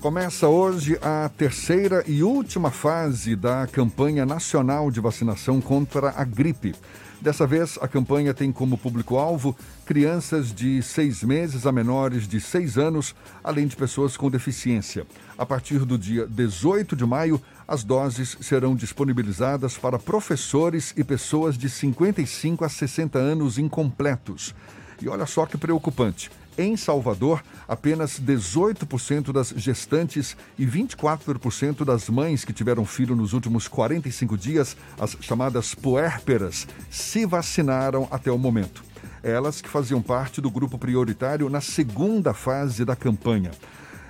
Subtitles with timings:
[0.00, 6.74] Começa hoje a terceira e última fase da campanha nacional de vacinação contra a gripe.
[7.20, 9.54] Dessa vez, a campanha tem como público-alvo
[9.84, 15.06] crianças de seis meses a menores de seis anos, além de pessoas com deficiência.
[15.36, 17.38] A partir do dia 18 de maio,
[17.68, 24.54] as doses serão disponibilizadas para professores e pessoas de 55 a 60 anos incompletos.
[25.02, 26.30] E olha só que preocupante.
[26.60, 33.66] Em Salvador, apenas 18% das gestantes e 24% das mães que tiveram filho nos últimos
[33.66, 38.84] 45 dias, as chamadas puérperas, se vacinaram até o momento.
[39.22, 43.52] Elas que faziam parte do grupo prioritário na segunda fase da campanha.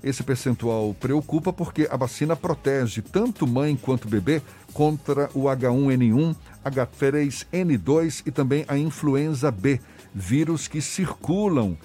[0.00, 4.40] Esse percentual preocupa porque a vacina protege tanto mãe quanto bebê
[4.72, 9.80] contra o H1N1, H3N2 e também a influenza B,
[10.14, 11.76] vírus que circulam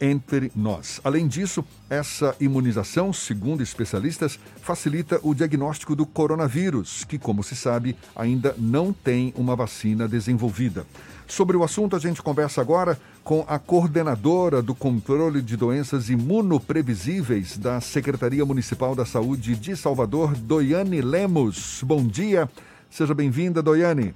[0.00, 1.00] entre nós.
[1.04, 7.96] Além disso, essa imunização, segundo especialistas, facilita o diagnóstico do coronavírus, que, como se sabe,
[8.16, 10.86] ainda não tem uma vacina desenvolvida.
[11.26, 17.56] Sobre o assunto, a gente conversa agora com a coordenadora do controle de doenças imunoprevisíveis
[17.56, 21.82] da Secretaria Municipal da Saúde de Salvador, Doiane Lemos.
[21.84, 22.48] Bom dia,
[22.90, 24.12] seja bem-vinda, Doiane.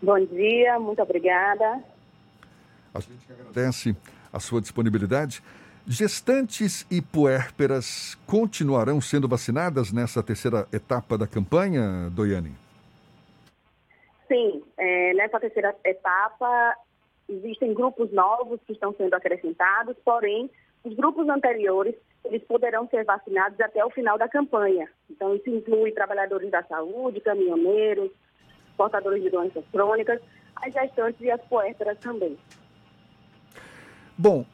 [0.00, 1.84] Bom dia, muito obrigada.
[2.94, 3.94] A gente agradece
[4.32, 5.42] a sua disponibilidade.
[5.86, 12.52] Gestantes e puérperas continuarão sendo vacinadas nessa terceira etapa da campanha, Doiane?
[14.28, 16.76] Sim, é, nessa terceira etapa
[17.28, 20.50] existem grupos novos que estão sendo acrescentados, porém,
[20.84, 24.88] os grupos anteriores eles poderão ser vacinados até o final da campanha.
[25.10, 28.10] Então, isso inclui trabalhadores da saúde, caminhoneiros,
[28.76, 30.20] portadores de doenças crônicas,
[30.56, 32.38] as gestantes e as puérperas também.
[34.22, 34.44] Bom,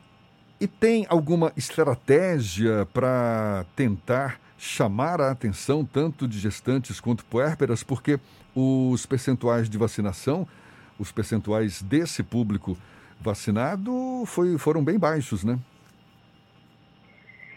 [0.60, 8.20] e tem alguma estratégia para tentar chamar a atenção tanto de gestantes quanto puérperas, porque
[8.54, 10.46] os percentuais de vacinação,
[11.00, 12.78] os percentuais desse público
[13.20, 15.58] vacinado foi, foram bem baixos, né?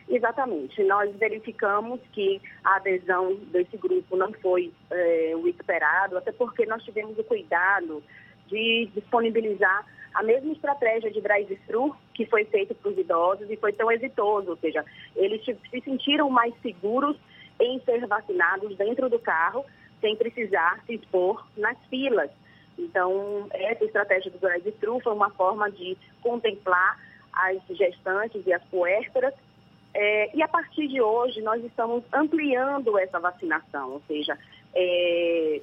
[0.10, 0.84] Exatamente.
[0.86, 6.82] Nós verificamos que a adesão desse grupo não foi é, o esperado, até porque nós
[6.82, 8.02] tivemos o cuidado
[8.48, 13.74] de disponibilizar a mesma estratégia de drive-thru que foi feita para os idosos e foi
[13.74, 14.84] tão exitoso, ou seja,
[15.16, 17.18] eles se sentiram mais seguros
[17.60, 19.66] em ser vacinados dentro do carro,
[20.02, 22.32] sem precisar se expor nas filas.
[22.78, 26.98] Então, essa estratégia do drive-thru foi uma forma de contemplar
[27.34, 29.34] as gestantes e as puérperas.
[29.94, 34.38] É, e a partir de hoje, nós estamos ampliando essa vacinação, ou seja,
[34.74, 35.62] é,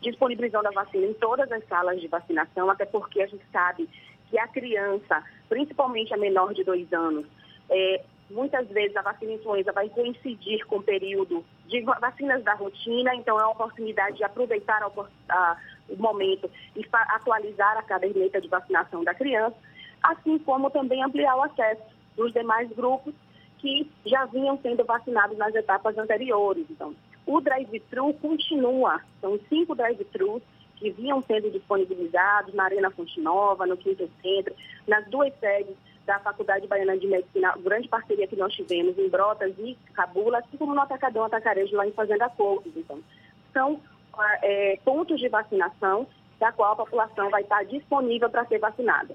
[0.00, 3.88] disponibilizando a vacina em todas as salas de vacinação, até porque a gente sabe
[4.28, 7.26] que a criança, principalmente a menor de dois anos,
[7.68, 13.14] é, muitas vezes a vacina influenza vai coincidir com o período de vacinas da rotina,
[13.14, 19.14] então é uma oportunidade de aproveitar o momento e atualizar a caderneta de vacinação da
[19.14, 19.56] criança,
[20.02, 21.82] assim como também ampliar o acesso
[22.16, 23.14] dos demais grupos
[23.58, 26.64] que já vinham sendo vacinados nas etapas anteriores.
[26.70, 26.94] Então,
[27.26, 30.42] o drive-thru continua, são cinco drive-thrus
[30.76, 34.54] que vinham sendo disponibilizados na Arena Fonte Nova, no Quinto Centro,
[34.88, 35.76] nas duas sedes
[36.06, 40.56] da Faculdade Baiana de Medicina, grande parceria que nós tivemos em Brotas e Cabula, assim
[40.56, 42.72] como no Atacadão Atacarejo lá em Fazenda Coutos.
[42.74, 43.00] Então,
[43.52, 43.80] são
[44.42, 46.06] é, pontos de vacinação
[46.40, 49.14] da qual a população vai estar disponível para ser vacinada.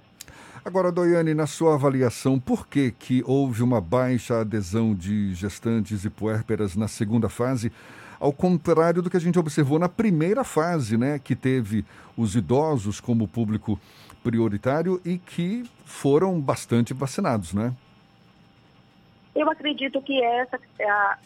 [0.63, 6.09] Agora, Doiane, na sua avaliação, por que, que houve uma baixa adesão de gestantes e
[6.09, 7.71] puérperas na segunda fase?
[8.19, 11.85] ao contrário do que a gente observou na primeira fase, né, que teve
[12.17, 13.79] os idosos como público
[14.23, 17.73] prioritário e que foram bastante vacinados, né?
[19.35, 21.17] Eu acredito que essa é a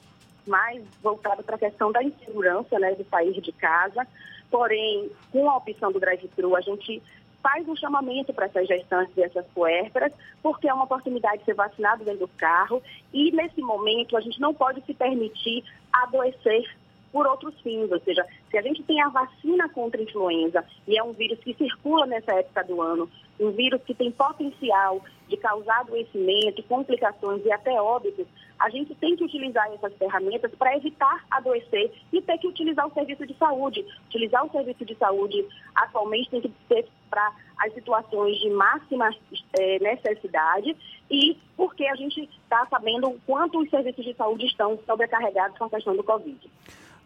[0.48, 4.06] mais voltada para a questão da insegurança, né, de sair de casa.
[4.50, 7.04] Porém, com a opção do drive-thru, a gente
[7.42, 11.54] faz um chamamento para essas gestantes e essas puérperas, porque é uma oportunidade de ser
[11.54, 12.82] vacinado dentro do carro
[13.14, 16.64] e, nesse momento, a gente não pode se permitir adoecer
[17.12, 20.98] por outros fins, ou seja, se a gente tem a vacina contra a influenza e
[20.98, 23.10] é um vírus que circula nessa época do ano,
[23.40, 28.28] um vírus que tem potencial de causar adoecimento, complicações e até óbitos,
[28.60, 32.94] a gente tem que utilizar essas ferramentas para evitar adoecer e ter que utilizar o
[32.94, 33.86] serviço de saúde.
[34.08, 35.46] Utilizar o serviço de saúde
[35.76, 39.10] atualmente tem que ser para as situações de máxima
[39.58, 40.76] é, necessidade
[41.10, 45.66] e porque a gente está sabendo o quanto os serviços de saúde estão sobrecarregados com
[45.66, 46.38] a questão do Covid.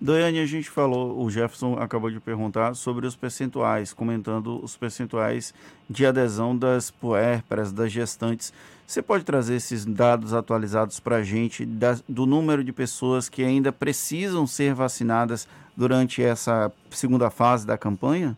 [0.04, 5.54] Doiane, a gente falou, o Jefferson acabou de perguntar sobre os percentuais, comentando os percentuais
[5.90, 8.52] de adesão das puérperas, das gestantes.
[8.86, 13.44] Você pode trazer esses dados atualizados para a gente da, do número de pessoas que
[13.44, 18.38] ainda precisam ser vacinadas durante essa segunda fase da campanha?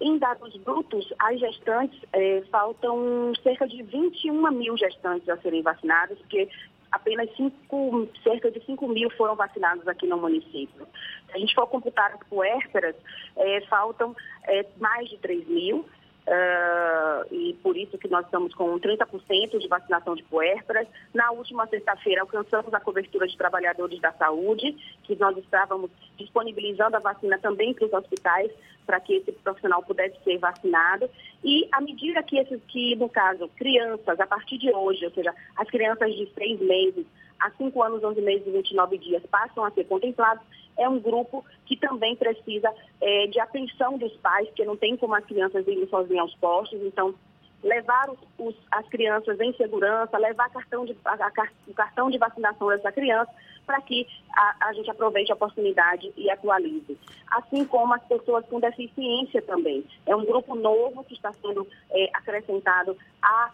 [0.00, 6.16] Em dados brutos, as gestantes, eh, faltam cerca de 21 mil gestantes a serem vacinadas,
[6.18, 6.48] porque
[6.90, 10.86] apenas cinco, cerca de 5 mil foram vacinados aqui no município.
[11.26, 12.94] Se a gente for computar as puérperas,
[13.36, 14.14] eh, faltam
[14.46, 15.84] eh, mais de 3 mil.
[16.28, 20.86] Uh, e por isso que nós estamos com 30% de vacinação de puérperas.
[21.14, 24.72] Na última sexta-feira, alcançamos a cobertura de trabalhadores da saúde,
[25.04, 28.52] que nós estávamos disponibilizando a vacina também para os hospitais,
[28.84, 31.08] para que esse profissional pudesse ser vacinado.
[31.42, 35.34] E à medida que, esses, que, no caso, crianças, a partir de hoje, ou seja,
[35.56, 37.06] as crianças de seis meses
[37.40, 40.42] a cinco anos, 11 meses e 29 dias passam a ser contemplados,
[40.76, 45.14] é um grupo que também precisa é, de atenção dos pais, porque não tem como
[45.14, 47.14] as crianças irem sozinhas aos postos, então
[47.62, 52.18] levar os, os, as crianças em segurança, levar cartão de, a, a, o cartão de
[52.18, 53.30] vacinação dessa criança,
[53.66, 56.96] para que a, a, gente aproveite a oportunidade e atualize.
[57.30, 59.84] Assim como as pessoas com deficiência também.
[60.06, 63.50] É um grupo novo que está sendo é, acrescentado a,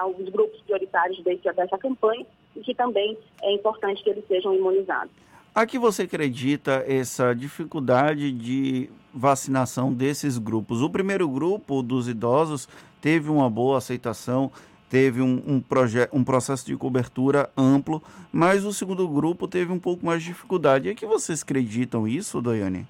[0.00, 2.26] aos grupos prioritários desse, dessa campanha
[2.56, 5.12] e que também é importante que eles sejam imunizados.
[5.54, 10.82] A que você acredita essa dificuldade de vacinação desses grupos?
[10.82, 12.68] O primeiro grupo dos idosos
[13.00, 14.52] teve uma boa aceitação,
[14.88, 15.62] teve um, um,
[16.12, 20.88] um processo de cobertura amplo, mas o segundo grupo teve um pouco mais de dificuldade.
[20.88, 22.86] E é que vocês acreditam isso, Doiane?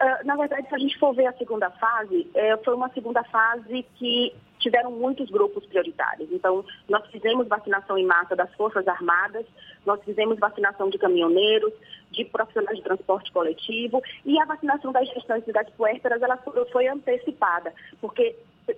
[0.00, 3.22] Uh, na verdade, se a gente for ver a segunda fase, é, foi uma segunda
[3.24, 6.30] fase que tiveram muitos grupos prioritários.
[6.32, 9.44] Então, nós fizemos vacinação em massa das Forças Armadas,
[9.84, 11.72] nós fizemos vacinação de caminhoneiros,
[12.10, 16.38] de profissionais de transporte coletivo e a vacinação das gestantes e das puérperas ela
[16.70, 18.36] foi antecipada, porque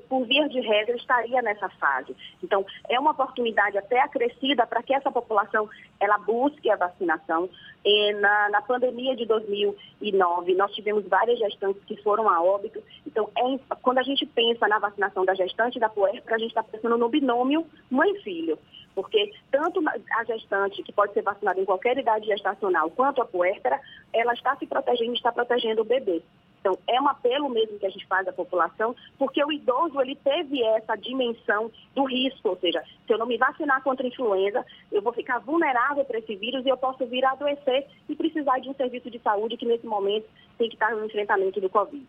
[0.09, 2.15] por via de regra, estaria nessa fase.
[2.43, 5.69] Então, é uma oportunidade até acrescida para que essa população
[6.01, 7.49] ela busque a vacinação.
[7.85, 12.83] E na, na pandemia de 2009, nós tivemos várias gestantes que foram a óbito.
[13.07, 16.63] Então, é, quando a gente pensa na vacinação da gestante da puérpera, a gente está
[16.63, 18.59] pensando no binômio mãe-filho
[18.95, 23.81] porque tanto a gestante, que pode ser vacinada em qualquer idade gestacional, quanto a puérpera,
[24.13, 26.23] ela está se protegendo está protegendo o bebê.
[26.65, 30.17] Então, é um apelo mesmo que a gente faz à população, porque o idoso ele
[30.17, 34.65] teve essa dimensão do risco, ou seja, se eu não me vacinar contra a influenza,
[34.91, 38.61] eu vou ficar vulnerável para esse vírus e eu posso vir a adoecer e precisar
[38.61, 40.25] de um serviço de saúde que nesse momento
[40.57, 42.07] tem que estar no enfrentamento do Covid.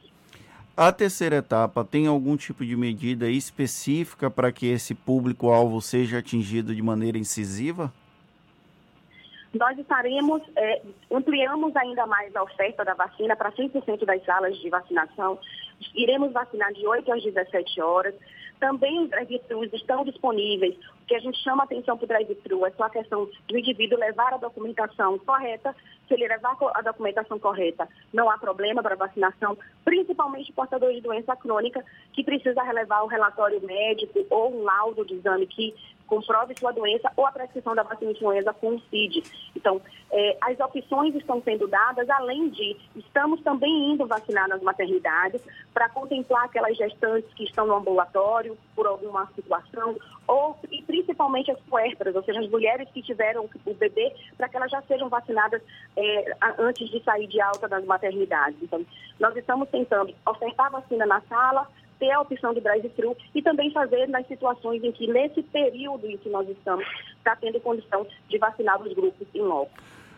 [0.78, 6.74] A terceira etapa tem algum tipo de medida específica para que esse público-alvo seja atingido
[6.74, 7.92] de maneira incisiva?
[9.56, 14.70] Nós estaremos, é, ampliamos ainda mais a oferta da vacina para 100% das salas de
[14.70, 15.40] vacinação.
[15.96, 18.14] Iremos vacinar de 8 às 17 horas.
[18.60, 20.76] Também os drive-thrus estão disponíveis.
[21.02, 23.98] O que a gente chama atenção para o drive-thru é só a questão do indivíduo
[23.98, 25.74] levar a documentação correta.
[26.06, 31.36] Se ele levar a documentação correta, não há problema para vacinação, principalmente portadores de doença
[31.36, 35.74] crônica, que precisa relevar o relatório médico ou um laudo de exame que
[36.08, 38.56] comprove sua doença ou a prescrição da vacina influenza
[38.90, 39.24] CID.
[39.56, 39.82] Então,
[40.12, 45.42] é, as opções estão sendo dadas, além de, estamos também indo vacinar nas maternidades
[45.74, 49.96] para contemplar aquelas gestantes que estão no ambulatório por alguma situação,
[50.28, 54.58] ou e principalmente as puérperas, ou seja, as mulheres que tiveram o bebê, para que
[54.58, 55.62] elas já sejam vacinadas
[55.96, 58.58] é, antes de sair de alta das maternidades.
[58.62, 58.86] Então,
[59.20, 61.68] nós estamos tentando ofertar vacina na sala,
[62.00, 66.18] ter a opção de drive-thru e também fazer nas situações em que, nesse período em
[66.18, 66.86] que nós estamos,
[67.18, 69.72] está tendo condição de vacinar os grupos em loco.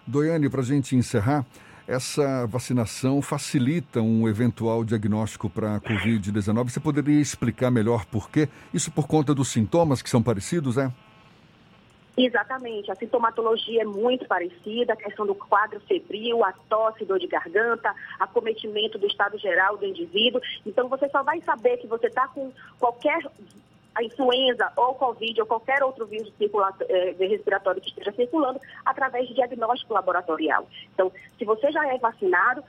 [0.06, 1.46] Doiane, para a gente encerrar,
[1.88, 6.70] essa vacinação facilita um eventual diagnóstico para a Covid-19.
[6.70, 8.50] Você poderia explicar melhor por quê?
[8.74, 10.92] Isso por conta dos sintomas que são parecidos, é?
[12.18, 17.28] Exatamente, a sintomatologia é muito parecida, a questão do quadro febril, a tosse, dor de
[17.28, 20.42] garganta, acometimento do estado geral do indivíduo.
[20.66, 23.22] Então você só vai saber que você está com qualquer
[23.94, 29.34] a influenza ou Covid ou qualquer outro vírus eh, respiratório que esteja circulando através de
[29.34, 30.68] diagnóstico laboratorial.
[30.94, 32.64] Então, se você já é vacinado,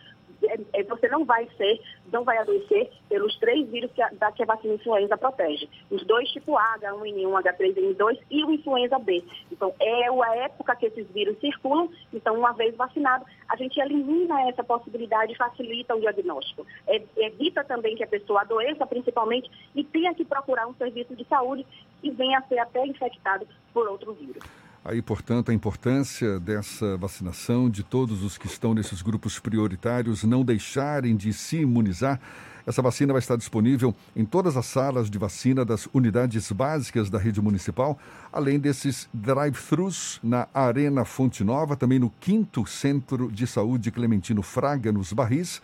[0.88, 1.80] você não vai ser,
[2.12, 5.68] não vai adoecer pelos três vírus que a, da, que a vacina influenza protege.
[5.90, 9.23] Os dois tipo A, H1N1, H3N2 e o influenza B.
[9.50, 14.49] Então, é a época que esses vírus circulam, então, uma vez vacinado, a gente elimina
[14.49, 16.66] essa possibilidade e facilita o diagnóstico.
[16.87, 21.25] É, evita também que a pessoa adoeça, principalmente, e tenha que procurar um serviço de
[21.25, 21.66] saúde
[22.02, 24.67] e venha a ser até infectado por outro vírus.
[24.88, 30.42] Aí, portanto, a importância dessa vacinação, de todos os que estão nesses grupos prioritários não
[30.42, 32.18] deixarem de se imunizar.
[32.66, 37.18] Essa vacina vai estar disponível em todas as salas de vacina das unidades básicas da
[37.18, 37.99] rede municipal,
[38.33, 44.90] além desses drive-thrus na Arena Fonte Nova, também no 5 Centro de Saúde Clementino Fraga,
[44.90, 45.61] nos Barris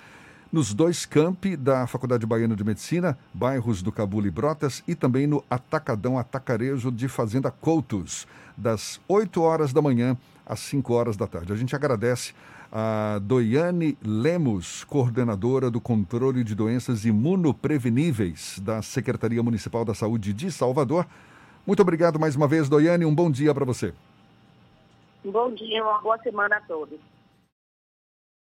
[0.55, 5.27] nos dois campi da Faculdade Baiana de Medicina, bairros do Cabula e Brotas, e também
[5.27, 8.25] no Atacadão Atacarejo de Fazenda Coutos,
[8.57, 11.53] das 8 horas da manhã às 5 horas da tarde.
[11.53, 12.33] A gente agradece
[12.71, 20.53] a Doiane Lemos, coordenadora do controle de doenças imunopreveníveis da Secretaria Municipal da Saúde de
[20.53, 21.05] Salvador.
[21.67, 23.05] Muito obrigado mais uma vez, Doiane.
[23.05, 23.93] Um bom dia para você.
[25.25, 27.01] Bom dia, uma boa semana a todos.